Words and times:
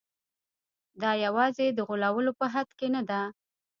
دا 1.01 1.11
یوازې 1.25 1.65
د 1.71 1.79
غولولو 1.87 2.31
په 2.39 2.45
حد 2.53 2.69
کې 2.77 2.87
نه 2.95 3.01
ده. 3.09 3.21